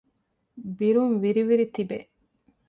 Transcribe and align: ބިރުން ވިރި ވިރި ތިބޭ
ބިރުން 0.77 1.15
ވިރި 1.21 1.43
ވިރި 1.49 1.65
ތިބޭ 1.73 1.99